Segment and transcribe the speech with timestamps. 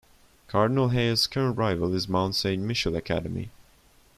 [0.47, 3.51] Cardinal Hayes' current rival is Mount Saint Michael Academy.